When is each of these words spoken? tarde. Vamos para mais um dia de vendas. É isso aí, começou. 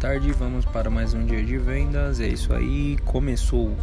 tarde. 0.00 0.32
Vamos 0.32 0.64
para 0.64 0.88
mais 0.88 1.12
um 1.12 1.24
dia 1.26 1.44
de 1.44 1.58
vendas. 1.58 2.20
É 2.20 2.26
isso 2.26 2.54
aí, 2.54 2.96
começou. 3.04 3.76